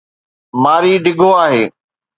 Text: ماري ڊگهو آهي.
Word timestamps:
ماري 0.63 0.93
ڊگهو 1.05 1.31
آهي. 1.45 1.63